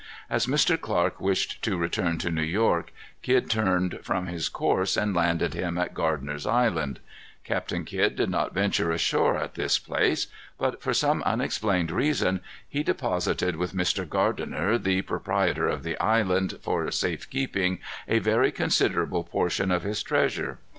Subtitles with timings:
[0.31, 0.81] As Mr.
[0.81, 5.77] Clark wished to return to New York, Kidd turned from his course and landed him
[5.77, 6.99] at Gardiner's Island.
[7.43, 10.25] Captain Kidd did not venture ashore at this place.
[10.57, 14.09] But, for some unexplained reason, he deposited with Mr.
[14.09, 17.77] Gardiner, the proprietor of the island, for safe keeping,
[18.07, 20.57] a very considerable portion of his treasures.